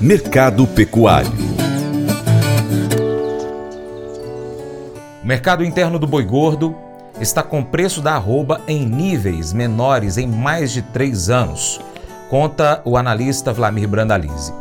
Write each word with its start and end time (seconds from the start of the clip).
Mercado 0.00 0.66
Pecuário 0.66 1.30
O 5.22 5.26
mercado 5.26 5.62
interno 5.62 5.98
do 5.98 6.06
boi 6.06 6.24
gordo 6.24 6.74
está 7.20 7.42
com 7.42 7.62
preço 7.62 8.00
da 8.00 8.14
arroba 8.14 8.62
em 8.66 8.86
níveis 8.86 9.52
menores 9.52 10.16
em 10.16 10.26
mais 10.26 10.72
de 10.72 10.80
três 10.80 11.28
anos, 11.28 11.78
conta 12.30 12.80
o 12.84 12.96
analista 12.96 13.52
Vlamir 13.52 13.86
Brandalize. 13.86 14.52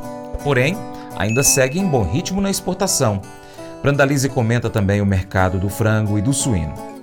Porém, 0.43 0.77
ainda 1.17 1.41
segue 1.41 1.79
em 1.79 1.87
bom 1.87 2.03
ritmo 2.03 2.41
na 2.41 2.49
exportação. 2.49 3.21
Brandalize 3.81 4.27
comenta 4.27 4.69
também 4.69 4.99
o 5.01 5.05
mercado 5.05 5.57
do 5.57 5.69
frango 5.69 6.19
e 6.19 6.21
do 6.21 6.33
suíno. 6.33 6.98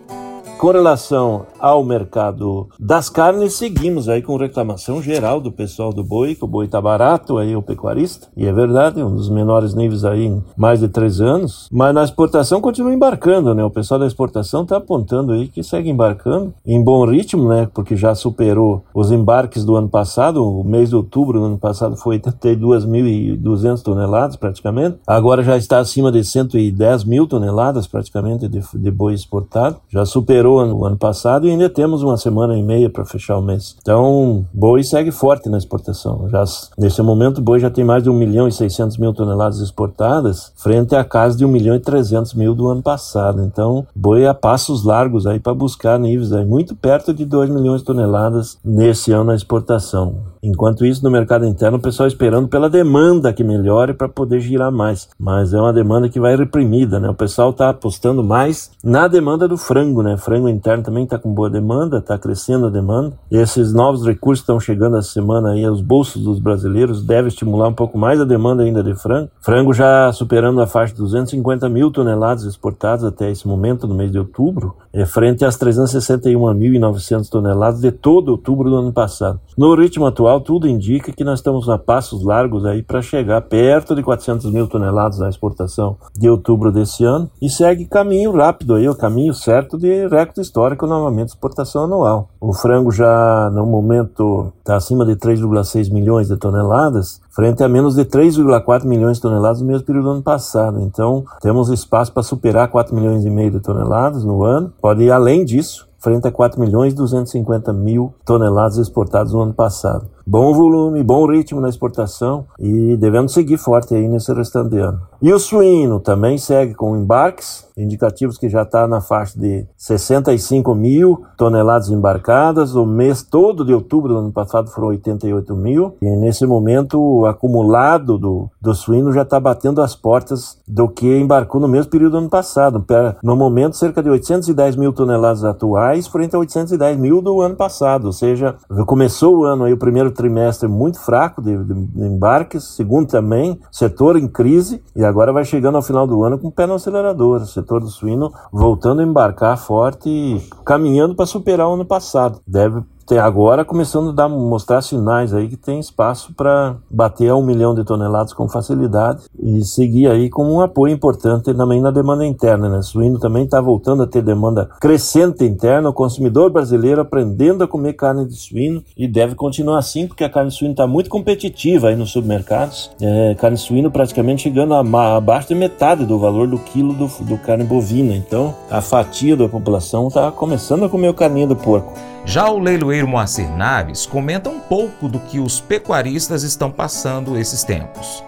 Com 0.58 0.70
relação 0.70 1.44
ao 1.60 1.84
mercado 1.84 2.66
das 2.80 3.10
carnes, 3.10 3.52
seguimos 3.52 4.08
aí 4.08 4.22
com 4.22 4.38
reclamação 4.38 5.02
geral 5.02 5.38
do 5.38 5.52
pessoal 5.52 5.92
do 5.92 6.02
boi, 6.02 6.34
que 6.34 6.44
o 6.44 6.48
boi 6.48 6.66
tá 6.66 6.80
barato 6.80 7.36
aí, 7.36 7.54
o 7.54 7.60
pecuarista, 7.60 8.28
e 8.34 8.46
é 8.46 8.52
verdade, 8.52 9.02
um 9.02 9.14
dos 9.14 9.28
menores 9.28 9.74
níveis 9.74 10.02
aí 10.02 10.24
em 10.24 10.42
mais 10.56 10.80
de 10.80 10.88
três 10.88 11.20
anos, 11.20 11.68
mas 11.70 11.94
na 11.94 12.02
exportação 12.02 12.58
continua 12.62 12.92
embarcando, 12.92 13.54
né? 13.54 13.62
O 13.62 13.70
pessoal 13.70 14.00
da 14.00 14.06
exportação 14.06 14.64
tá 14.64 14.78
apontando 14.78 15.32
aí 15.32 15.46
que 15.46 15.62
segue 15.62 15.90
embarcando 15.90 16.54
em 16.64 16.82
bom 16.82 17.04
ritmo, 17.04 17.50
né? 17.50 17.68
Porque 17.74 17.94
já 17.94 18.14
superou 18.14 18.82
os 18.94 19.12
embarques 19.12 19.62
do 19.62 19.76
ano 19.76 19.90
passado, 19.90 20.42
o 20.42 20.64
mês 20.64 20.88
de 20.88 20.96
outubro 20.96 21.38
do 21.38 21.44
ano 21.44 21.58
passado 21.58 21.96
foi 21.96 22.18
82.200 22.18 23.82
toneladas 23.82 24.36
praticamente, 24.36 24.96
agora 25.06 25.42
já 25.42 25.58
está 25.58 25.78
acima 25.78 26.10
de 26.10 26.24
110 26.24 27.04
mil 27.04 27.26
toneladas 27.26 27.86
praticamente 27.86 28.48
de, 28.48 28.62
de 28.74 28.90
boi 28.90 29.12
exportado, 29.12 29.76
já 29.90 30.06
superou 30.06 30.45
superou 30.46 30.64
no 30.64 30.84
ano 30.84 30.96
passado 30.96 31.46
e 31.46 31.50
ainda 31.50 31.68
temos 31.68 32.02
uma 32.02 32.16
semana 32.16 32.56
e 32.56 32.62
meia 32.62 32.88
para 32.88 33.04
fechar 33.04 33.36
o 33.36 33.42
mês. 33.42 33.76
Então, 33.82 34.46
boi 34.54 34.82
segue 34.84 35.10
forte 35.10 35.48
na 35.48 35.58
exportação. 35.58 36.28
Já, 36.28 36.44
nesse 36.78 37.02
momento, 37.02 37.38
o 37.38 37.42
boi 37.42 37.58
já 37.58 37.68
tem 37.68 37.84
mais 37.84 38.02
de 38.02 38.08
1 38.10 38.12
milhão 38.12 38.48
e 38.48 38.52
600 38.52 38.96
mil 38.98 39.12
toneladas 39.12 39.60
exportadas, 39.60 40.52
frente 40.56 40.94
à 40.94 41.04
casa 41.04 41.36
de 41.36 41.44
1 41.44 41.48
milhão 41.48 41.74
e 41.74 41.80
300 41.80 42.34
mil 42.34 42.54
do 42.54 42.68
ano 42.68 42.82
passado. 42.82 43.42
Então, 43.42 43.86
boi 43.94 44.26
a 44.26 44.34
passos 44.34 44.84
largos 44.84 45.26
aí 45.26 45.40
para 45.40 45.54
buscar 45.54 45.98
níveis 45.98 46.32
aí 46.32 46.44
muito 46.44 46.76
perto 46.76 47.12
de 47.12 47.24
2 47.24 47.50
milhões 47.50 47.80
de 47.80 47.86
toneladas 47.86 48.58
nesse 48.64 49.12
ano 49.12 49.24
na 49.24 49.34
exportação. 49.34 50.35
Enquanto 50.46 50.86
isso, 50.86 51.02
no 51.02 51.10
mercado 51.10 51.44
interno, 51.44 51.76
o 51.76 51.80
pessoal 51.80 52.06
esperando 52.06 52.46
pela 52.46 52.70
demanda 52.70 53.32
que 53.32 53.42
melhore 53.42 53.92
para 53.92 54.08
poder 54.08 54.38
girar 54.38 54.70
mais. 54.70 55.08
Mas 55.18 55.52
é 55.52 55.60
uma 55.60 55.72
demanda 55.72 56.08
que 56.08 56.20
vai 56.20 56.36
reprimida, 56.36 57.00
né? 57.00 57.10
O 57.10 57.14
pessoal 57.14 57.50
está 57.50 57.70
apostando 57.70 58.22
mais 58.22 58.70
na 58.82 59.08
demanda 59.08 59.48
do 59.48 59.56
frango, 59.56 60.04
né? 60.04 60.16
Frango 60.16 60.48
interno 60.48 60.84
também 60.84 61.02
está 61.02 61.18
com 61.18 61.34
boa 61.34 61.50
demanda, 61.50 61.98
está 61.98 62.16
crescendo 62.16 62.66
a 62.66 62.70
demanda. 62.70 63.12
E 63.28 63.36
esses 63.36 63.72
novos 63.72 64.06
recursos 64.06 64.42
estão 64.44 64.60
chegando 64.60 64.96
essa 64.96 65.10
semana 65.10 65.50
aí 65.50 65.64
aos 65.64 65.80
bolsos 65.80 66.22
dos 66.22 66.38
brasileiros, 66.38 67.02
deve 67.02 67.26
estimular 67.26 67.66
um 67.66 67.74
pouco 67.74 67.98
mais 67.98 68.20
a 68.20 68.24
demanda 68.24 68.62
ainda 68.62 68.84
de 68.84 68.94
frango. 68.94 69.28
Frango 69.40 69.72
já 69.72 70.12
superando 70.12 70.60
a 70.60 70.66
faixa 70.68 70.94
de 70.94 71.00
250 71.00 71.68
mil 71.68 71.90
toneladas 71.90 72.44
exportadas 72.44 73.04
até 73.04 73.32
esse 73.32 73.48
momento, 73.48 73.88
no 73.88 73.96
mês 73.96 74.12
de 74.12 74.18
outubro, 74.20 74.76
é 74.92 75.04
frente 75.04 75.44
às 75.44 75.58
361.900 75.58 77.28
toneladas 77.28 77.80
de 77.80 77.90
todo 77.90 78.28
outubro 78.28 78.70
do 78.70 78.76
ano 78.76 78.92
passado. 78.92 79.40
No 79.58 79.74
ritmo 79.74 80.06
atual, 80.06 80.35
tudo 80.40 80.68
indica 80.68 81.12
que 81.12 81.24
nós 81.24 81.38
estamos 81.38 81.68
a 81.68 81.78
passos 81.78 82.24
largos 82.24 82.64
aí 82.64 82.82
para 82.82 83.02
chegar 83.02 83.40
perto 83.42 83.94
de 83.94 84.02
400 84.02 84.50
mil 84.50 84.66
toneladas 84.66 85.18
na 85.18 85.28
exportação 85.28 85.96
de 86.14 86.28
outubro 86.28 86.72
desse 86.72 87.04
ano 87.04 87.30
e 87.40 87.48
segue 87.48 87.84
caminho 87.84 88.32
rápido 88.32 88.74
aí, 88.74 88.88
o 88.88 88.94
caminho 88.94 89.34
certo 89.34 89.78
de 89.78 90.08
recorde 90.08 90.40
histórico 90.40 90.86
novamente 90.86 91.26
de 91.26 91.32
exportação 91.32 91.84
anual. 91.84 92.28
O 92.40 92.52
frango 92.52 92.90
já 92.90 93.50
no 93.52 93.66
momento 93.66 94.52
está 94.58 94.76
acima 94.76 95.04
de 95.04 95.16
3,6 95.16 95.92
milhões 95.92 96.28
de 96.28 96.36
toneladas, 96.36 97.20
frente 97.30 97.62
a 97.62 97.68
menos 97.68 97.94
de 97.94 98.04
3,4 98.04 98.84
milhões 98.84 99.16
de 99.16 99.22
toneladas 99.22 99.60
no 99.60 99.66
mesmo 99.66 99.84
período 99.84 100.04
do 100.04 100.10
ano 100.12 100.22
passado. 100.22 100.80
Então, 100.80 101.24
temos 101.40 101.68
espaço 101.68 102.12
para 102.12 102.22
superar 102.22 102.68
4 102.68 102.94
milhões 102.94 103.24
e 103.24 103.30
meio 103.30 103.50
de 103.50 103.60
toneladas 103.60 104.24
no 104.24 104.44
ano. 104.44 104.72
Pode 104.80 105.02
ir 105.04 105.10
além 105.10 105.44
disso, 105.44 105.88
frente 105.98 106.26
a 106.26 106.32
4 106.32 106.60
milhões 106.60 106.92
e 106.92 106.96
250 106.96 107.72
mil 107.72 108.14
toneladas 108.24 108.78
exportadas 108.78 109.32
no 109.32 109.40
ano 109.40 109.54
passado 109.54 110.15
bom 110.26 110.52
volume, 110.52 111.04
bom 111.04 111.24
ritmo 111.30 111.60
na 111.60 111.68
exportação 111.68 112.46
e 112.58 112.96
devemos 112.96 113.32
seguir 113.32 113.58
forte 113.58 113.94
aí 113.94 114.08
nesse 114.08 114.32
restante 114.34 114.70
de 114.70 114.78
ano. 114.78 115.00
E 115.22 115.32
o 115.32 115.38
suíno 115.38 116.00
também 116.00 116.36
segue 116.36 116.74
com 116.74 116.96
embarques, 116.96 117.66
indicativos 117.76 118.36
que 118.36 118.48
já 118.48 118.62
está 118.62 118.86
na 118.88 119.00
faixa 119.00 119.38
de 119.38 119.66
65 119.76 120.74
mil 120.74 121.22
toneladas 121.36 121.90
embarcadas. 121.90 122.74
O 122.74 122.84
mês 122.84 123.22
todo 123.22 123.64
de 123.64 123.72
outubro 123.72 124.14
do 124.14 124.18
ano 124.18 124.32
passado 124.32 124.70
foram 124.70 124.88
88 124.88 125.54
mil. 125.54 125.96
E 126.00 126.16
nesse 126.16 126.46
momento 126.46 127.00
o 127.00 127.26
acumulado 127.26 128.18
do, 128.18 128.50
do 128.60 128.74
suíno 128.74 129.12
já 129.12 129.22
está 129.22 129.38
batendo 129.38 129.80
as 129.82 129.94
portas 129.94 130.58
do 130.66 130.88
que 130.88 131.18
embarcou 131.18 131.60
no 131.60 131.68
mesmo 131.68 131.90
período 131.90 132.12
do 132.12 132.18
ano 132.18 132.30
passado. 132.30 132.84
No 133.22 133.36
momento, 133.36 133.76
cerca 133.76 134.02
de 134.02 134.10
810 134.10 134.76
mil 134.76 134.92
toneladas 134.92 135.44
atuais 135.44 136.06
frente 136.06 136.34
a 136.34 136.38
810 136.38 136.98
mil 136.98 137.20
do 137.20 137.40
ano 137.40 137.56
passado. 137.56 138.06
Ou 138.06 138.12
seja, 138.12 138.54
começou 138.86 139.38
o 139.38 139.44
ano 139.44 139.64
aí, 139.64 139.72
o 139.72 139.78
primeiro 139.78 140.10
trimestre 140.16 140.68
muito 140.68 140.98
fraco 140.98 141.42
de, 141.42 141.56
de, 141.64 141.74
de, 141.74 142.04
embarques, 142.04 142.64
segundo 142.64 143.08
também, 143.08 143.60
setor 143.70 144.16
em 144.16 144.26
crise, 144.26 144.82
e 144.94 145.04
agora 145.04 145.32
vai 145.32 145.44
chegando 145.44 145.76
ao 145.76 145.82
final 145.82 146.06
do 146.06 146.22
ano 146.24 146.38
com 146.38 146.48
o 146.48 146.52
pé 146.52 146.66
no 146.66 146.74
acelerador. 146.74 147.42
O 147.42 147.46
setor 147.46 147.80
do 147.80 147.88
suíno 147.88 148.32
voltando 148.52 149.00
a 149.00 149.04
embarcar 149.04 149.56
forte 149.58 150.08
e 150.08 150.42
caminhando 150.64 151.14
para 151.14 151.26
superar 151.26 151.68
o 151.68 151.74
ano 151.74 151.84
passado. 151.84 152.40
Deve 152.46 152.82
tem 153.06 153.18
agora 153.18 153.64
começando 153.64 154.10
a 154.10 154.12
dar, 154.12 154.28
mostrar 154.28 154.82
sinais 154.82 155.32
aí 155.32 155.48
que 155.48 155.56
tem 155.56 155.78
espaço 155.78 156.34
para 156.34 156.76
bater 156.90 157.30
a 157.30 157.36
um 157.36 157.44
milhão 157.44 157.74
de 157.74 157.84
toneladas 157.84 158.32
com 158.32 158.48
facilidade 158.48 159.22
e 159.40 159.62
seguir 159.64 160.08
aí 160.08 160.28
como 160.28 160.52
um 160.52 160.60
apoio 160.60 160.92
importante 160.92 161.54
também 161.54 161.80
na 161.80 161.90
demanda 161.90 162.26
interna. 162.26 162.68
Né? 162.68 162.82
Suíno 162.82 163.20
também 163.20 163.44
está 163.44 163.60
voltando 163.60 164.02
a 164.02 164.06
ter 164.06 164.22
demanda 164.22 164.68
crescente 164.80 165.44
interna, 165.44 165.88
o 165.88 165.92
consumidor 165.92 166.50
brasileiro 166.50 167.00
aprendendo 167.00 167.62
a 167.62 167.68
comer 167.68 167.92
carne 167.92 168.26
de 168.26 168.34
suíno 168.34 168.82
e 168.96 169.06
deve 169.06 169.36
continuar 169.36 169.78
assim, 169.78 170.08
porque 170.08 170.24
a 170.24 170.30
carne 170.30 170.50
de 170.50 170.56
suíno 170.56 170.72
está 170.72 170.86
muito 170.86 171.08
competitiva 171.08 171.88
aí 171.88 171.96
nos 171.96 172.10
supermercados. 172.10 172.90
É, 173.00 173.36
carne 173.36 173.56
de 173.56 173.62
suíno 173.62 173.90
praticamente 173.90 174.42
chegando 174.42 174.74
a, 174.74 175.16
abaixo 175.16 175.48
de 175.48 175.54
metade 175.54 176.04
do 176.04 176.18
valor 176.18 176.48
do 176.48 176.58
quilo 176.58 176.92
do, 176.92 177.06
do 177.24 177.38
carne 177.38 177.62
bovina. 177.62 178.14
Então 178.14 178.52
a 178.68 178.80
fatia 178.80 179.36
da 179.36 179.48
população 179.48 180.08
está 180.08 180.32
começando 180.32 180.84
a 180.84 180.88
comer 180.88 181.08
o 181.08 181.14
carninho 181.14 181.46
do 181.46 181.56
porco. 181.56 181.92
Já 182.26 182.50
o 182.50 182.58
leiloeiro 182.58 183.06
Moacir 183.06 183.48
Naves 183.56 184.04
comenta 184.04 184.50
um 184.50 184.58
pouco 184.58 185.08
do 185.08 185.20
que 185.20 185.38
os 185.38 185.60
pecuaristas 185.60 186.42
estão 186.42 186.72
passando 186.72 187.38
esses 187.38 187.62
tempos. 187.62 188.22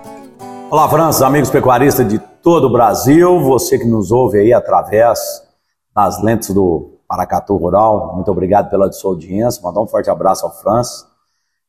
Olá, 0.70 0.88
França, 0.88 1.26
amigos 1.26 1.50
pecuaristas 1.50 2.08
de 2.08 2.20
todo 2.20 2.69
o 2.69 2.72
Brasil, 2.72 3.41
você 3.41 3.76
que 3.76 3.84
nos 3.84 4.12
ouve 4.12 4.38
aí 4.38 4.53
através 4.53 5.19
das 5.92 6.22
lentes 6.22 6.54
do 6.54 7.00
Paracatu 7.08 7.56
Rural, 7.56 8.14
muito 8.14 8.31
obrigado 8.31 8.70
pela 8.70 8.91
sua 8.92 9.10
audiência, 9.10 9.60
mandar 9.62 9.81
um 9.81 9.87
forte 9.88 10.08
abraço 10.08 10.47
ao 10.47 10.53
França, 10.53 11.04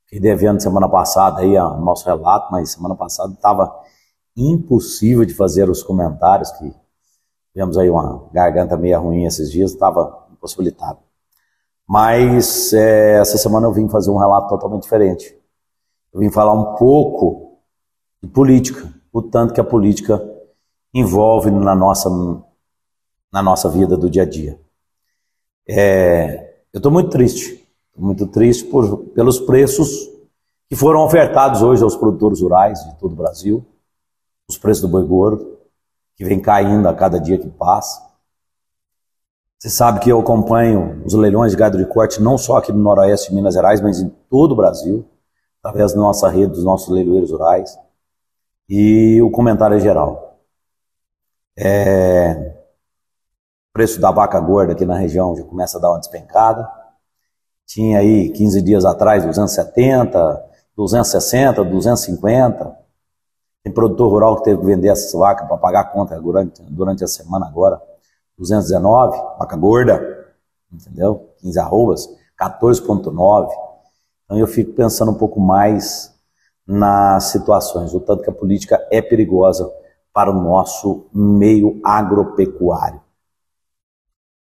que 0.08 0.20
devendo 0.20 0.62
semana 0.62 0.88
passada 0.88 1.42
aí 1.42 1.58
o 1.58 1.78
nosso 1.78 2.06
relato, 2.06 2.52
mas 2.52 2.74
semana 2.74 2.96
passada 2.96 3.34
estava 3.34 3.76
impossível 4.38 5.26
de 5.26 5.34
fazer 5.34 5.68
os 5.68 5.82
comentários, 5.82 6.52
que 6.52 6.72
tivemos 7.52 7.76
aí 7.76 7.90
uma 7.90 8.30
garganta 8.32 8.78
meio 8.78 9.02
ruim 9.02 9.26
esses 9.26 9.52
dias, 9.52 9.72
estava 9.72 10.28
impossibilitado. 10.32 11.09
Mas 11.90 12.72
é, 12.72 13.20
essa 13.20 13.36
semana 13.40 13.66
eu 13.66 13.74
vim 13.74 13.90
fazer 13.90 14.12
um 14.12 14.18
relato 14.20 14.48
totalmente 14.48 14.84
diferente. 14.84 15.36
Eu 16.14 16.20
vim 16.20 16.30
falar 16.30 16.54
um 16.54 16.76
pouco 16.76 17.58
de 18.22 18.30
política, 18.30 18.94
o 19.12 19.24
tanto 19.24 19.56
que 19.56 19.60
a 19.60 19.64
política 19.64 20.24
envolve 20.94 21.50
na 21.50 21.74
nossa, 21.74 22.08
na 23.34 23.42
nossa 23.42 23.68
vida 23.68 23.98
do 23.98 24.08
dia 24.08 24.22
a 24.22 24.26
dia. 24.30 24.60
É, 25.68 26.60
eu 26.72 26.78
estou 26.78 26.92
muito 26.92 27.10
triste, 27.10 27.68
muito 27.98 28.28
triste 28.28 28.66
por, 28.66 29.06
pelos 29.16 29.40
preços 29.40 29.90
que 30.70 30.76
foram 30.76 31.04
ofertados 31.04 31.64
hoje 31.64 31.82
aos 31.82 31.96
produtores 31.96 32.42
rurais 32.42 32.84
de 32.84 33.00
todo 33.00 33.14
o 33.14 33.16
Brasil, 33.16 33.66
os 34.48 34.60
preços 34.60 34.84
do 34.84 34.88
boi 34.88 35.04
gordo, 35.04 35.58
que 36.16 36.24
vem 36.24 36.40
caindo 36.40 36.88
a 36.88 36.94
cada 36.94 37.20
dia 37.20 37.40
que 37.40 37.50
passa. 37.50 38.09
Você 39.60 39.70
sabe 39.70 40.00
que 40.00 40.10
eu 40.10 40.22
acompanho 40.22 41.04
os 41.06 41.14
leilões 41.14 41.52
de 41.52 41.58
gado 41.58 41.78
de 41.78 41.86
corte 41.86 42.22
não 42.22 42.38
só 42.38 42.56
aqui 42.56 42.72
no 42.72 42.80
Noroeste 42.80 43.28
de 43.30 43.36
Minas 43.36 43.54
Gerais, 43.54 43.82
mas 43.82 44.00
em 44.00 44.08
todo 44.30 44.54
o 44.54 44.56
Brasil, 44.56 45.06
através 45.62 45.92
da 45.92 46.00
nossa 46.00 46.30
rede, 46.30 46.54
dos 46.54 46.64
nossos 46.64 46.88
leiloeiros 46.88 47.30
rurais. 47.30 47.78
E 48.70 49.22
o 49.22 49.30
comentário 49.30 49.76
é 49.76 49.80
geral. 49.82 50.40
É... 51.58 52.56
O 53.70 53.74
preço 53.74 54.00
da 54.00 54.12
vaca 54.12 54.40
gorda 54.40 54.72
aqui 54.72 54.86
na 54.86 54.98
região 54.98 55.36
já 55.36 55.44
começa 55.44 55.78
a 55.78 55.82
dar 55.82 55.90
uma 55.90 56.00
despencada. 56.00 56.66
Tinha 57.66 58.00
aí 58.00 58.30
15 58.30 58.62
dias 58.62 58.86
atrás 58.86 59.26
270, 59.26 60.42
260, 60.74 61.66
250. 61.66 62.78
Tem 63.62 63.74
produtor 63.74 64.10
rural 64.10 64.38
que 64.38 64.44
teve 64.44 64.62
que 64.62 64.66
vender 64.66 64.88
essas 64.88 65.12
vacas 65.12 65.46
para 65.50 65.58
pagar 65.58 65.82
a 65.82 65.86
conta 65.86 66.18
durante, 66.18 66.62
durante 66.64 67.04
a 67.04 67.08
semana 67.08 67.46
agora. 67.46 67.82
219, 68.40 69.18
vaca 69.38 69.58
gorda, 69.58 70.34
entendeu? 70.72 71.30
15 71.42 71.60
arrobas, 71.60 72.10
14,9. 72.42 73.50
Então 74.26 74.38
eu 74.38 74.48
fico 74.48 74.74
pensando 74.74 75.12
um 75.12 75.16
pouco 75.16 75.40
mais 75.40 76.18
nas 76.66 77.26
situações, 77.26 77.94
o 77.94 78.00
tanto 78.00 78.24
que 78.24 78.30
a 78.30 78.34
política 78.34 78.80
é 78.92 79.02
perigosa 79.02 79.70
para 80.14 80.32
o 80.32 80.42
nosso 80.42 81.08
meio 81.14 81.80
agropecuário. 81.84 83.02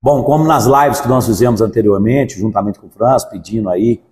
Bom, 0.02 0.24
como 0.24 0.44
nas 0.44 0.66
lives 0.66 1.02
que 1.02 1.08
nós 1.08 1.26
fizemos 1.26 1.62
anteriormente, 1.62 2.40
juntamente 2.40 2.80
com 2.80 2.88
o 2.88 2.92
França, 2.92 3.28
pedindo 3.28 3.70
aí 3.70 4.04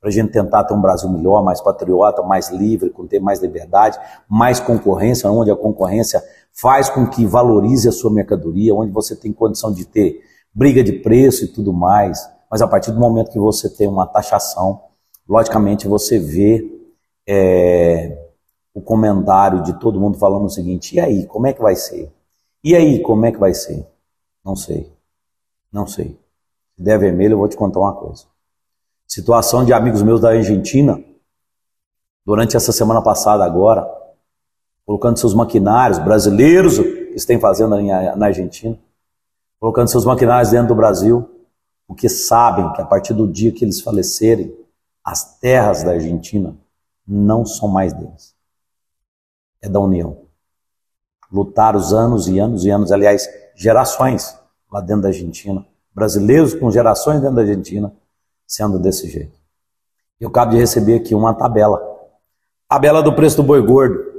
para 0.00 0.08
a 0.08 0.12
gente 0.12 0.32
tentar 0.32 0.64
ter 0.64 0.74
um 0.74 0.80
Brasil 0.80 1.08
melhor, 1.08 1.44
mais 1.44 1.60
patriota, 1.60 2.22
mais 2.22 2.50
livre, 2.50 2.90
com 2.90 3.06
ter 3.06 3.20
mais 3.20 3.40
liberdade, 3.40 3.98
mais 4.28 4.58
concorrência, 4.58 5.30
onde 5.30 5.50
a 5.50 5.56
concorrência 5.56 6.20
faz 6.52 6.90
com 6.90 7.06
que 7.08 7.26
valorize 7.26 7.88
a 7.88 7.92
sua 7.92 8.12
mercadoria, 8.12 8.74
onde 8.74 8.92
você 8.92 9.16
tem 9.16 9.32
condição 9.32 9.72
de 9.72 9.84
ter 9.84 10.20
briga 10.54 10.82
de 10.84 10.92
preço 10.92 11.44
e 11.44 11.48
tudo 11.48 11.72
mais. 11.72 12.28
Mas 12.50 12.60
a 12.60 12.68
partir 12.68 12.92
do 12.92 13.00
momento 13.00 13.30
que 13.30 13.38
você 13.38 13.68
tem 13.68 13.88
uma 13.88 14.06
taxação, 14.06 14.82
logicamente 15.28 15.88
você 15.88 16.18
vê 16.18 16.70
é, 17.26 18.30
o 18.74 18.80
comentário 18.80 19.62
de 19.62 19.78
todo 19.78 20.00
mundo 20.00 20.18
falando 20.18 20.44
o 20.44 20.50
seguinte: 20.50 20.96
e 20.96 21.00
aí, 21.00 21.26
como 21.26 21.46
é 21.46 21.52
que 21.52 21.62
vai 21.62 21.74
ser? 21.74 22.12
E 22.62 22.76
aí, 22.76 23.00
como 23.00 23.24
é 23.26 23.32
que 23.32 23.38
vai 23.38 23.54
ser? 23.54 23.86
Não 24.44 24.54
sei. 24.54 24.92
Não 25.72 25.86
sei. 25.86 26.18
Se 26.76 26.82
der 26.82 26.98
vermelho, 26.98 27.34
eu 27.34 27.38
vou 27.38 27.48
te 27.48 27.56
contar 27.56 27.80
uma 27.80 27.94
coisa. 27.94 28.24
Situação 29.06 29.64
de 29.64 29.72
amigos 29.72 30.02
meus 30.02 30.20
da 30.20 30.30
Argentina, 30.30 31.02
durante 32.24 32.56
essa 32.56 32.72
semana 32.72 33.02
passada 33.02 33.44
agora, 33.44 33.86
colocando 34.84 35.18
seus 35.18 35.34
maquinários 35.34 35.98
brasileiros 35.98 36.78
que 36.78 37.14
estão 37.14 37.38
fazendo 37.38 37.80
na 38.16 38.26
Argentina, 38.26 38.78
colocando 39.60 39.88
seus 39.88 40.04
maquinários 40.04 40.50
dentro 40.50 40.68
do 40.68 40.74
Brasil, 40.74 41.28
porque 41.86 42.08
sabem 42.08 42.72
que 42.72 42.80
a 42.80 42.84
partir 42.84 43.14
do 43.14 43.26
dia 43.26 43.52
que 43.52 43.64
eles 43.64 43.80
falecerem, 43.80 44.54
as 45.04 45.38
terras 45.38 45.82
da 45.82 45.92
Argentina 45.92 46.56
não 47.06 47.44
são 47.44 47.68
mais 47.68 47.92
deles. 47.92 48.34
É 49.60 49.68
da 49.68 49.80
União. 49.80 50.22
Lutaram 51.30 51.78
os 51.78 51.92
anos 51.92 52.28
e 52.28 52.38
anos 52.38 52.64
e 52.64 52.70
anos, 52.70 52.92
aliás, 52.92 53.28
gerações 53.54 54.36
lá 54.70 54.80
dentro 54.80 55.02
da 55.02 55.08
Argentina, 55.08 55.64
brasileiros 55.94 56.54
com 56.54 56.70
gerações 56.70 57.20
dentro 57.20 57.36
da 57.36 57.42
Argentina, 57.42 57.92
sendo 58.46 58.78
desse 58.78 59.08
jeito. 59.08 59.38
Eu 60.18 60.28
acabo 60.28 60.52
de 60.52 60.56
receber 60.56 60.94
aqui 60.94 61.14
uma 61.14 61.34
tabela. 61.34 61.80
Tabela 62.68 63.02
do 63.02 63.14
preço 63.14 63.36
do 63.36 63.42
boi 63.42 63.60
gordo. 63.60 64.11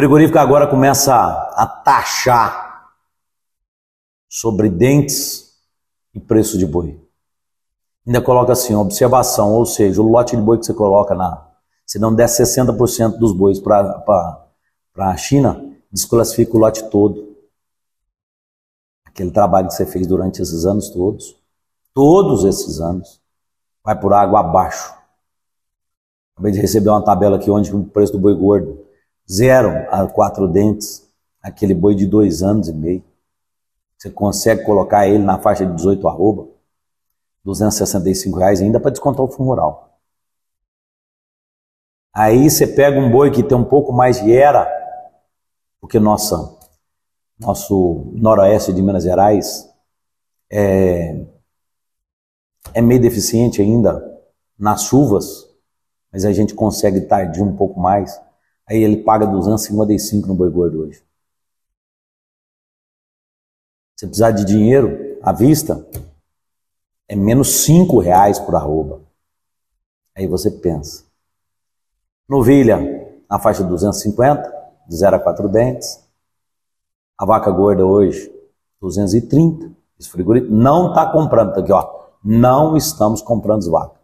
Frigorífico 0.00 0.38
agora 0.38 0.66
começa 0.66 1.14
a 1.14 1.66
taxar 1.66 2.90
sobre 4.26 4.70
dentes 4.70 5.58
e 6.14 6.18
preço 6.18 6.56
de 6.56 6.64
boi. 6.64 6.98
Ainda 8.06 8.22
coloca 8.22 8.50
assim, 8.50 8.74
observação, 8.74 9.52
ou 9.52 9.66
seja, 9.66 10.00
o 10.00 10.10
lote 10.10 10.34
de 10.34 10.40
boi 10.40 10.56
que 10.56 10.64
você 10.64 10.72
coloca 10.72 11.14
na. 11.14 11.46
Se 11.84 11.98
não 11.98 12.14
der 12.14 12.28
60% 12.28 13.18
dos 13.18 13.34
bois 13.34 13.60
para 13.60 14.42
a 14.96 15.16
China, 15.18 15.62
desclassifica 15.92 16.56
o 16.56 16.60
lote 16.60 16.88
todo. 16.88 17.36
Aquele 19.04 19.30
trabalho 19.30 19.68
que 19.68 19.74
você 19.74 19.84
fez 19.84 20.06
durante 20.06 20.40
esses 20.40 20.64
anos 20.64 20.88
todos, 20.88 21.36
todos 21.92 22.46
esses 22.46 22.80
anos, 22.80 23.20
vai 23.84 24.00
por 24.00 24.14
água 24.14 24.40
abaixo. 24.40 24.94
Acabei 26.34 26.52
de 26.52 26.58
receber 26.58 26.88
uma 26.88 27.04
tabela 27.04 27.36
aqui 27.36 27.50
onde 27.50 27.76
o 27.76 27.84
preço 27.84 28.12
do 28.12 28.18
boi 28.18 28.34
gordo, 28.34 28.88
zero 29.30 29.70
a 29.90 30.06
quatro 30.08 30.48
dentes, 30.48 31.08
aquele 31.42 31.74
boi 31.74 31.94
de 31.94 32.06
dois 32.06 32.42
anos 32.42 32.68
e 32.68 32.72
meio. 32.72 33.04
Você 33.96 34.10
consegue 34.10 34.64
colocar 34.64 35.06
ele 35.06 35.22
na 35.22 35.38
faixa 35.38 35.64
de 35.64 35.74
18 35.74 36.08
arroba, 36.08 36.48
265 37.44 38.38
reais 38.38 38.60
ainda 38.60 38.80
para 38.80 38.90
descontar 38.90 39.24
o 39.24 39.28
funeral. 39.28 39.98
Aí 42.12 42.50
você 42.50 42.66
pega 42.66 42.98
um 42.98 43.10
boi 43.10 43.30
que 43.30 43.42
tem 43.42 43.56
um 43.56 43.64
pouco 43.64 43.92
mais 43.92 44.20
de 44.20 44.34
era, 44.34 44.68
porque 45.80 46.00
nossa, 46.00 46.58
nosso 47.38 48.10
noroeste 48.14 48.72
de 48.72 48.82
Minas 48.82 49.04
Gerais 49.04 49.68
é, 50.50 51.24
é 52.74 52.80
meio 52.82 53.00
deficiente 53.00 53.62
ainda 53.62 54.02
nas 54.58 54.82
chuvas, 54.84 55.48
mas 56.12 56.24
a 56.24 56.32
gente 56.32 56.54
consegue 56.54 57.02
tardir 57.02 57.42
um 57.42 57.56
pouco 57.56 57.78
mais. 57.78 58.20
Aí 58.70 58.84
ele 58.84 58.98
paga 58.98 59.26
255 59.26 60.28
no 60.28 60.34
boi 60.34 60.48
gordo 60.48 60.82
hoje. 60.82 61.02
Se 63.98 64.06
precisar 64.06 64.30
de 64.30 64.44
dinheiro 64.44 65.18
à 65.20 65.32
vista, 65.32 65.84
é 67.08 67.16
menos 67.16 67.64
5 67.64 67.98
reais 67.98 68.38
por 68.38 68.54
arroba. 68.54 69.02
Aí 70.16 70.28
você 70.28 70.52
pensa. 70.52 71.04
Novilha, 72.28 72.78
na 73.28 73.40
faixa 73.40 73.64
de 73.64 73.68
250, 73.68 74.40
de 74.88 74.96
0 74.96 75.16
a 75.16 75.18
4 75.18 75.48
dentes. 75.48 76.08
A 77.18 77.26
vaca 77.26 77.50
gorda 77.50 77.84
hoje, 77.84 78.32
230. 78.80 79.72
Esse 79.98 80.08
frigorífico 80.08 80.54
não 80.54 80.90
está 80.90 81.10
comprando, 81.10 81.54
tá 81.54 81.60
aqui, 81.60 81.72
ó. 81.72 82.06
Não 82.22 82.76
estamos 82.76 83.20
comprando 83.20 83.68
vaca. 83.68 83.98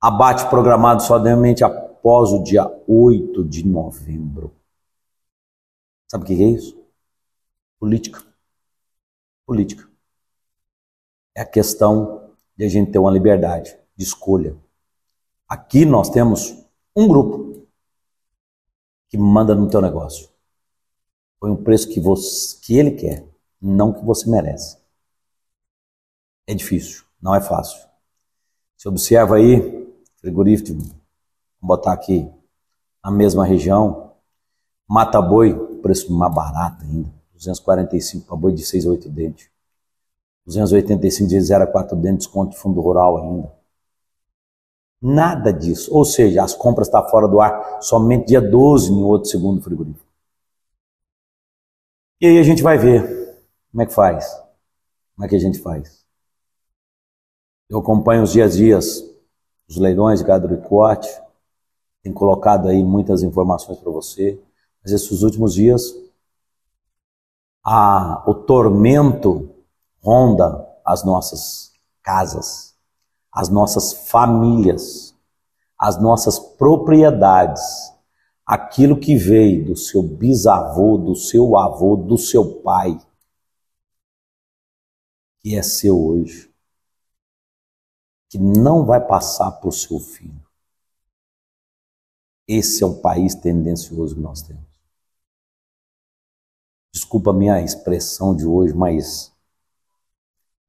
Abate 0.00 0.48
programado 0.48 1.02
somente 1.02 1.64
após 2.00 2.32
o 2.32 2.42
dia 2.42 2.64
8 2.88 3.44
de 3.44 3.66
novembro. 3.66 4.56
Sabe 6.10 6.24
o 6.24 6.26
que 6.26 6.32
é 6.32 6.46
isso? 6.46 6.82
Política. 7.78 8.24
Política 9.46 9.88
é 11.34 11.42
a 11.42 11.46
questão 11.46 12.34
de 12.56 12.64
a 12.64 12.68
gente 12.68 12.90
ter 12.90 12.98
uma 12.98 13.10
liberdade 13.10 13.78
de 13.94 14.02
escolha. 14.02 14.56
Aqui 15.46 15.84
nós 15.84 16.08
temos 16.08 16.64
um 16.96 17.06
grupo 17.06 17.66
que 19.08 19.18
manda 19.18 19.54
no 19.54 19.68
teu 19.68 19.82
negócio. 19.82 20.30
Põe 21.38 21.50
um 21.50 21.62
preço 21.62 21.88
que, 21.88 22.00
você, 22.00 22.58
que 22.62 22.78
ele 22.78 22.92
quer, 22.92 23.26
não 23.60 23.92
que 23.92 24.04
você 24.04 24.28
merece. 24.28 24.78
É 26.46 26.54
difícil, 26.54 27.04
não 27.20 27.34
é 27.34 27.40
fácil. 27.40 27.78
Você 28.76 28.88
observa 28.88 29.36
aí, 29.36 29.86
frigorífico, 30.16 30.99
vamos 31.60 31.76
botar 31.76 31.92
aqui 31.92 32.30
na 33.04 33.10
mesma 33.10 33.44
região, 33.44 34.12
mata 34.88 35.20
boi, 35.20 35.54
preço 35.80 36.12
mais 36.12 36.34
barato 36.34 36.84
ainda, 36.84 37.12
245 37.34 38.26
para 38.26 38.36
boi 38.36 38.52
de 38.52 38.64
6 38.64 38.86
a 38.86 38.90
8 38.90 39.08
dentes. 39.08 39.50
285 40.46 41.28
de 41.28 41.40
0 41.40 41.64
a 41.64 41.66
4 41.66 41.96
dentro, 41.96 42.18
desconto 42.18 42.52
de 42.52 42.58
fundo 42.58 42.80
rural 42.80 43.18
ainda. 43.18 43.52
Nada 45.00 45.52
disso. 45.52 45.94
Ou 45.94 46.04
seja, 46.04 46.42
as 46.42 46.54
compras 46.54 46.88
estão 46.88 47.02
tá 47.02 47.08
fora 47.08 47.26
do 47.26 47.40
ar 47.40 47.82
somente 47.82 48.26
dia 48.26 48.40
12 48.40 48.90
no 48.90 49.06
outro 49.06 49.30
segundo 49.30 49.62
frigorífico. 49.62 50.06
E 52.20 52.26
aí 52.26 52.38
a 52.38 52.42
gente 52.42 52.62
vai 52.62 52.76
ver 52.76 53.02
como 53.70 53.82
é 53.82 53.86
que 53.86 53.94
faz. 53.94 54.28
Como 55.14 55.24
é 55.24 55.28
que 55.28 55.36
a 55.36 55.38
gente 55.38 55.58
faz. 55.58 56.04
Eu 57.68 57.78
acompanho 57.78 58.22
os 58.22 58.32
dias 58.32 58.52
a 58.52 58.56
dias, 58.56 59.04
os 59.68 59.76
leilões 59.76 60.18
de 60.18 60.26
gado 60.26 60.48
de 60.48 60.56
corte, 60.68 61.08
tenho 62.02 62.14
colocado 62.14 62.68
aí 62.68 62.82
muitas 62.82 63.22
informações 63.22 63.78
para 63.78 63.90
você, 63.90 64.40
mas 64.82 64.92
esses 64.92 65.22
últimos 65.22 65.54
dias, 65.54 65.94
a, 67.64 68.24
o 68.26 68.34
tormento 68.34 69.54
ronda 70.02 70.66
as 70.84 71.04
nossas 71.04 71.72
casas, 72.02 72.74
as 73.32 73.48
nossas 73.48 73.92
famílias, 74.08 75.14
as 75.78 76.00
nossas 76.00 76.38
propriedades, 76.38 77.62
aquilo 78.46 78.98
que 78.98 79.16
veio 79.16 79.66
do 79.66 79.76
seu 79.76 80.02
bisavô, 80.02 80.96
do 80.96 81.14
seu 81.14 81.56
avô, 81.56 81.96
do 81.96 82.18
seu 82.18 82.60
pai, 82.62 82.98
que 85.40 85.56
é 85.56 85.62
seu 85.62 85.98
hoje, 85.98 86.52
que 88.28 88.38
não 88.38 88.84
vai 88.84 89.00
passar 89.00 89.52
para 89.52 89.68
o 89.68 89.72
seu 89.72 89.98
filho. 89.98 90.49
Esse 92.52 92.82
é 92.82 92.86
o 92.86 93.00
país 93.00 93.36
tendencioso 93.36 94.16
que 94.16 94.20
nós 94.20 94.42
temos. 94.42 94.64
Desculpa 96.92 97.30
a 97.30 97.32
minha 97.32 97.60
expressão 97.60 98.34
de 98.34 98.44
hoje, 98.44 98.74
mas 98.74 99.32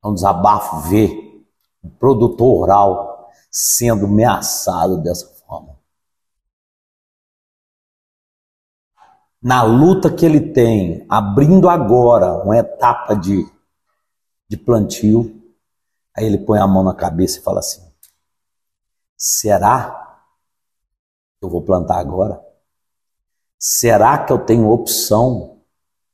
é 0.03 0.07
um 0.07 0.13
desabafo 0.13 0.87
ver 0.89 1.43
o 1.81 1.89
produtor 1.89 2.59
rural 2.59 3.31
sendo 3.49 4.05
ameaçado 4.05 5.01
dessa 5.01 5.25
forma. 5.25 5.75
Na 9.41 9.63
luta 9.63 10.13
que 10.13 10.23
ele 10.23 10.53
tem, 10.53 11.03
abrindo 11.09 11.67
agora 11.67 12.43
uma 12.43 12.59
etapa 12.59 13.15
de, 13.15 13.43
de 14.47 14.55
plantio, 14.55 15.35
aí 16.15 16.25
ele 16.25 16.45
põe 16.45 16.59
a 16.59 16.67
mão 16.67 16.83
na 16.83 16.93
cabeça 16.93 17.39
e 17.39 17.41
fala 17.41 17.57
assim: 17.57 17.91
será 19.17 20.01
eu 21.41 21.49
vou 21.49 21.61
plantar 21.61 21.99
agora? 21.99 22.41
Será 23.57 24.25
que 24.25 24.33
eu 24.33 24.39
tenho 24.45 24.69
opção 24.69 25.61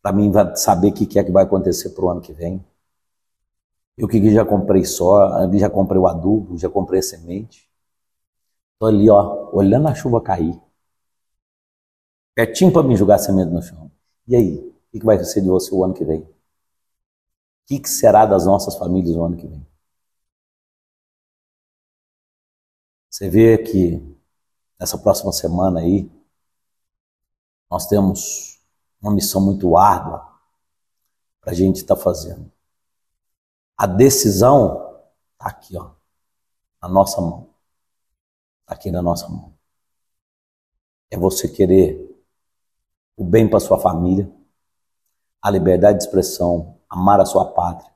para 0.02 0.16
mim 0.16 0.32
saber 0.56 0.90
o 0.90 0.94
que 0.94 1.20
é 1.20 1.24
que 1.24 1.32
vai 1.32 1.44
acontecer 1.44 1.90
para 1.92 2.06
o 2.06 2.10
ano 2.10 2.22
que 2.22 2.34
vem? 2.34 2.64
Eu 3.98 4.08
que 4.08 4.32
já 4.34 4.46
comprei 4.46 4.86
só, 4.86 5.50
já 5.54 5.70
comprei 5.70 6.00
o 6.00 6.08
adubo, 6.08 6.58
já 6.58 6.70
comprei 6.70 7.00
a 7.00 7.04
semente. 7.04 7.68
Tô 8.80 8.88
ali, 8.88 9.08
ó, 9.10 9.50
olhando 9.54 9.88
a 9.88 9.94
chuva 9.94 10.20
cair. 10.22 10.60
Pertinho 12.34 12.72
para 12.72 12.88
me 12.88 12.96
jogar 12.96 13.18
semente 13.18 13.52
no 13.52 13.62
chão. 13.62 13.92
E 14.28 14.36
aí? 14.36 14.58
O 14.94 15.00
que 15.00 15.06
vai 15.06 15.22
ser 15.26 15.42
de 15.42 15.50
você 15.50 15.74
o 15.76 15.84
ano 15.84 15.94
que 15.94 16.06
vem? 16.06 16.22
O 16.22 16.28
que 17.68 17.88
será 17.88 18.26
das 18.26 18.46
nossas 18.46 18.76
famílias 18.78 19.16
o 19.16 19.24
ano 19.24 19.38
que 19.38 19.46
vem? 19.46 19.66
Você 23.10 23.30
vê 23.30 23.58
que 23.58 24.17
nessa 24.80 24.98
próxima 24.98 25.32
semana 25.32 25.80
aí, 25.80 26.10
nós 27.70 27.88
temos 27.88 28.60
uma 29.02 29.14
missão 29.14 29.42
muito 29.42 29.78
árdua 29.78 30.26
para 31.42 31.52
a 31.52 31.56
gente 31.56 31.78
estar 31.78 31.96
tá 31.96 32.02
fazendo. 32.02 32.52
A 33.78 33.86
decisão 33.86 35.02
está 35.34 35.50
aqui, 35.50 35.78
ó, 35.78 35.92
na 36.82 36.90
nossa 36.90 37.22
mão. 37.22 37.54
Está 38.62 38.76
aqui 38.76 38.92
na 38.92 39.02
nossa 39.02 39.28
mão. 39.30 39.58
É 41.10 41.18
você 41.18 41.48
querer 41.48 42.06
o 43.16 43.24
bem 43.24 43.50
para 43.50 43.60
sua 43.60 43.80
família, 43.80 44.32
a 45.42 45.50
liberdade 45.50 46.00
de 46.00 46.04
expressão, 46.06 46.80
amar 46.90 47.20
a 47.20 47.26
sua 47.26 47.54
pátria. 47.54 47.94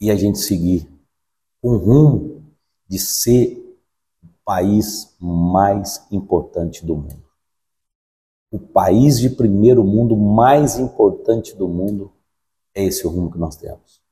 E 0.00 0.10
a 0.10 0.16
gente 0.16 0.38
seguir 0.38 0.88
um 1.62 1.76
rumo 1.76 2.39
de 2.90 2.98
ser 2.98 3.56
o 4.20 4.26
país 4.44 5.16
mais 5.20 6.04
importante 6.10 6.84
do 6.84 6.96
mundo. 6.96 7.24
O 8.50 8.58
país 8.58 9.20
de 9.20 9.30
primeiro 9.30 9.84
mundo 9.84 10.16
mais 10.16 10.76
importante 10.76 11.54
do 11.54 11.68
mundo 11.68 12.12
é 12.74 12.82
esse 12.82 13.06
o 13.06 13.10
rumo 13.10 13.30
que 13.30 13.38
nós 13.38 13.54
temos. 13.54 14.02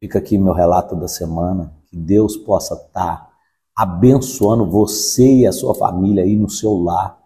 Fica 0.00 0.18
aqui 0.18 0.38
meu 0.38 0.54
relato 0.54 0.96
da 0.96 1.06
semana. 1.06 1.76
Que 1.88 1.96
Deus 1.96 2.38
possa 2.38 2.74
estar 2.74 3.30
abençoando 3.76 4.64
você 4.64 5.40
e 5.40 5.46
a 5.46 5.52
sua 5.52 5.74
família 5.74 6.24
aí 6.24 6.36
no 6.36 6.48
seu 6.48 6.72
lar. 6.78 7.22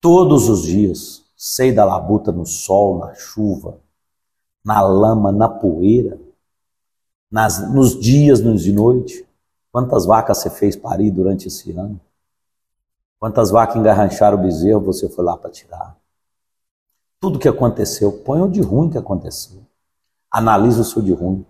Todos 0.00 0.48
os 0.48 0.62
dias, 0.62 1.24
sei 1.36 1.72
da 1.72 1.84
labuta 1.84 2.30
no 2.30 2.46
sol, 2.46 2.98
na 2.98 3.14
chuva, 3.14 3.83
na 4.64 4.80
lama, 4.80 5.30
na 5.30 5.48
poeira, 5.48 6.18
nas, 7.30 7.72
nos 7.72 7.98
dias, 7.98 8.40
nos 8.40 8.62
de 8.62 8.72
noite. 8.72 9.26
Quantas 9.70 10.06
vacas 10.06 10.38
você 10.38 10.50
fez 10.50 10.76
parir 10.76 11.10
durante 11.10 11.48
esse 11.48 11.72
ano? 11.72 12.00
Quantas 13.18 13.50
vacas 13.50 13.76
engarrancharam 13.76 14.38
o 14.38 14.40
bezerro 14.40 14.80
você 14.80 15.08
foi 15.08 15.24
lá 15.24 15.36
para 15.36 15.50
tirar? 15.50 15.96
Tudo 17.20 17.38
que 17.38 17.48
aconteceu, 17.48 18.12
põe 18.12 18.40
o 18.40 18.48
de 18.48 18.60
ruim 18.60 18.90
que 18.90 18.98
aconteceu. 18.98 19.62
Analisa 20.30 20.82
o 20.82 20.84
seu 20.84 21.02
de 21.02 21.12
ruim. 21.12 21.44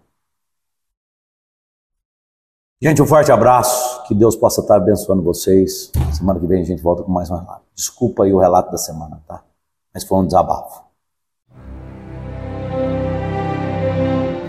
Gente, 2.80 3.00
um 3.00 3.06
forte 3.06 3.33
abraço. 3.33 4.02
Que 4.04 4.14
Deus 4.14 4.37
possa 4.37 4.61
estar 4.61 4.76
abençoando 4.76 5.23
vocês. 5.23 5.90
Semana 6.16 6.38
que 6.38 6.47
vem 6.47 6.61
a 6.61 6.64
gente 6.64 6.83
volta 6.83 7.02
com 7.02 7.11
mais 7.11 7.30
um 7.30 7.35
relato. 7.35 7.64
Desculpa 7.75 8.25
aí 8.25 8.33
o 8.33 8.38
relato 8.38 8.71
da 8.71 8.78
semana, 8.78 9.23
tá? 9.26 9.42
Mas 9.92 10.04
foi 10.04 10.18
um 10.18 10.26
desabafo. 10.26 10.85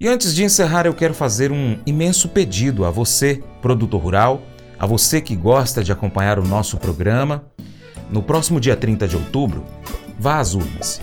E 0.00 0.06
antes 0.06 0.32
de 0.32 0.44
encerrar, 0.44 0.86
eu 0.86 0.94
quero 0.94 1.12
fazer 1.12 1.50
um 1.50 1.76
imenso 1.84 2.28
pedido 2.28 2.84
a 2.84 2.90
você, 2.90 3.42
produtor 3.60 4.00
rural, 4.00 4.42
a 4.78 4.86
você 4.86 5.20
que 5.20 5.34
gosta 5.34 5.82
de 5.82 5.90
acompanhar 5.90 6.38
o 6.38 6.46
nosso 6.46 6.76
programa. 6.76 7.46
No 8.08 8.22
próximo 8.22 8.60
dia 8.60 8.76
30 8.76 9.08
de 9.08 9.16
outubro, 9.16 9.64
vá 10.16 10.38
às 10.38 10.54
urnas. 10.54 11.00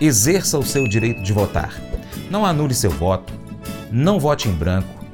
Exerça 0.00 0.60
o 0.60 0.62
seu 0.62 0.88
direito 0.88 1.24
de 1.24 1.32
votar. 1.32 1.74
Não 2.30 2.46
anule 2.46 2.72
seu 2.72 2.90
voto. 2.90 3.32
Não 3.90 4.20
vote 4.20 4.48
em 4.48 4.52
branco. 4.52 5.04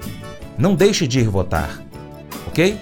Não 0.58 0.74
deixe 0.74 1.06
de 1.06 1.20
ir 1.20 1.28
votar. 1.28 1.82
Ok? 2.46 2.78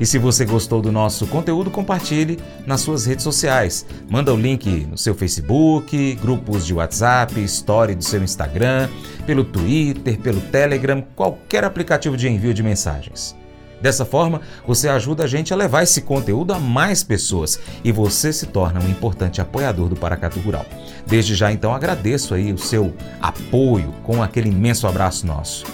E 0.00 0.06
se 0.06 0.18
você 0.18 0.44
gostou 0.44 0.82
do 0.82 0.92
nosso 0.92 1.26
conteúdo, 1.26 1.70
compartilhe 1.70 2.38
nas 2.66 2.80
suas 2.80 3.06
redes 3.06 3.24
sociais. 3.24 3.86
Manda 4.08 4.32
o 4.32 4.36
link 4.36 4.86
no 4.90 4.98
seu 4.98 5.14
Facebook, 5.14 6.14
grupos 6.16 6.66
de 6.66 6.74
WhatsApp, 6.74 7.40
story 7.44 7.94
do 7.94 8.04
seu 8.04 8.22
Instagram, 8.22 8.88
pelo 9.26 9.44
Twitter, 9.44 10.18
pelo 10.18 10.40
Telegram, 10.40 11.02
qualquer 11.14 11.64
aplicativo 11.64 12.16
de 12.16 12.28
envio 12.28 12.52
de 12.52 12.62
mensagens. 12.62 13.34
Dessa 13.80 14.06
forma, 14.06 14.40
você 14.66 14.88
ajuda 14.88 15.24
a 15.24 15.26
gente 15.26 15.52
a 15.52 15.56
levar 15.56 15.82
esse 15.82 16.00
conteúdo 16.00 16.52
a 16.52 16.58
mais 16.58 17.04
pessoas 17.04 17.60
e 17.84 17.92
você 17.92 18.32
se 18.32 18.46
torna 18.46 18.80
um 18.80 18.88
importante 18.88 19.40
apoiador 19.40 19.88
do 19.88 19.96
Paracatu 19.96 20.40
Rural. 20.40 20.64
Desde 21.06 21.34
já, 21.34 21.52
então, 21.52 21.74
agradeço 21.74 22.34
aí 22.34 22.52
o 22.52 22.58
seu 22.58 22.94
apoio 23.20 23.92
com 24.02 24.22
aquele 24.22 24.48
imenso 24.48 24.86
abraço 24.86 25.26
nosso. 25.26 25.66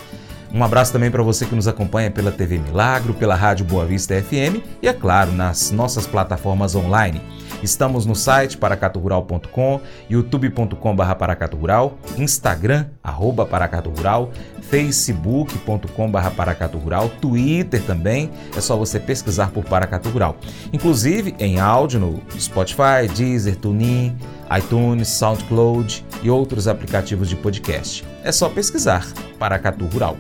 Um 0.55 0.63
abraço 0.63 0.93
também 0.93 1.11
para 1.11 1.23
você 1.23 1.47
que 1.47 1.55
nos 1.55 1.67
acompanha 1.67 2.11
pela 2.11 2.31
TV 2.31 2.59
Milagro, 2.59 3.15
pela 3.15 3.35
Rádio 3.35 3.65
Boa 3.65 3.87
Vista 3.87 4.21
FM 4.21 4.61
e, 4.83 4.89
é 4.89 4.93
claro, 4.93 5.33
nas 5.33 5.71
nossas 5.71 6.07
plataformas 6.07 6.75
online. 6.75 7.23
Estamos 7.63 8.05
no 8.05 8.15
site 8.15 8.59
paracaturural.com, 8.59 9.81
youtube.com.br 10.11 11.15
paracaturural, 11.19 11.97
Instagram, 12.19 12.87
arroba 13.03 13.47
paracaturural, 13.47 14.31
facebook.com.br 14.61 16.31
paracaturural, 16.37 17.09
Twitter 17.21 17.81
também, 17.83 18.31
é 18.55 18.61
só 18.61 18.77
você 18.77 19.01
pesquisar 19.01 19.53
por 19.53 19.65
Paracatu 19.65 20.11
Rural. 20.11 20.37
Inclusive 20.73 21.35
em 21.39 21.61
áudio 21.61 22.01
no 22.01 22.23
Spotify, 22.39 23.09
Deezer, 23.15 23.57
TuneIn, 23.57 24.17
iTunes, 24.59 25.09
SoundCloud 25.09 26.05
e 26.23 26.29
outros 26.29 26.69
aplicativos 26.69 27.29
de 27.29 27.37
podcast. 27.37 28.12
É 28.25 28.31
só 28.31 28.49
pesquisar 28.49 29.07
Paracatu 29.39 29.85
Rural. 29.87 30.17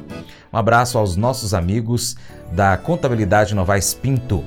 Um 0.53 0.59
abraço 0.59 0.99
aos 0.99 1.17
nossos 1.17 1.55
amigos 1.55 2.17
da 2.53 2.77
Contabilidade 2.77 3.55
Novaes 3.55 3.95
Pinto. 3.95 4.45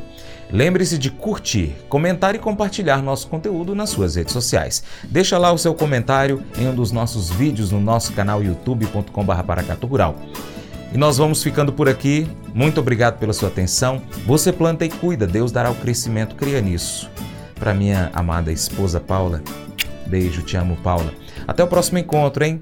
Lembre-se 0.52 0.98
de 0.98 1.10
curtir, 1.10 1.76
comentar 1.90 2.36
e 2.36 2.40
compartilhar 2.40 3.02
nosso 3.02 3.28
conteúdo 3.28 3.74
nas 3.74 3.90
suas 3.90 4.16
redes 4.16 4.34
sociais. 4.34 4.84
Deixa 5.06 5.38
lá 5.38 5.52
o 5.52 5.58
seu 5.58 5.74
comentário 5.74 6.44
em 6.58 6.68
um 6.68 6.76
dos 6.76 6.92
nossos 6.92 7.30
vídeos 7.30 7.72
no 7.72 7.80
nosso 7.80 8.14
canal 8.14 8.44
youtube.com/paracaturural. 8.44 10.16
E 10.94 10.98
nós 10.98 11.18
vamos 11.18 11.42
ficando 11.42 11.74
por 11.74 11.90
aqui. 11.90 12.30
Muito 12.54 12.80
obrigado 12.80 13.18
pela 13.18 13.34
sua 13.34 13.50
atenção. 13.50 14.02
Você 14.26 14.52
planta 14.52 14.86
e 14.86 14.90
cuida, 14.90 15.26
Deus 15.26 15.52
dará 15.52 15.72
o 15.72 15.76
crescimento, 15.76 16.36
cria 16.36 16.62
nisso. 16.62 17.10
Para 17.56 17.74
minha 17.74 18.12
amada 18.14 18.52
esposa 18.52 19.00
Paula, 19.00 19.42
beijo, 20.06 20.44
te 20.44 20.56
amo, 20.58 20.78
Paula. 20.84 21.12
Até 21.48 21.64
o 21.64 21.68
próximo 21.68 21.98
encontro, 21.98 22.44
hein? 22.44 22.62